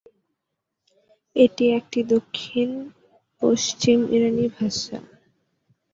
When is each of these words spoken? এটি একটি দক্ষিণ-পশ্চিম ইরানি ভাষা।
এটি 1.35 1.65
একটি 1.79 1.99
দক্ষিণ-পশ্চিম 2.13 3.99
ইরানি 4.15 4.45
ভাষা। 4.55 4.97